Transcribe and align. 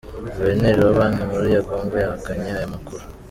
Guverineri 0.27 0.79
wa 0.83 0.95
Banki 0.97 1.27
Nkuru 1.27 1.45
ya 1.55 1.61
Congo 1.69 1.95
yahakanye 2.03 2.49
aya 2.55 2.73
makuru. 2.73 3.03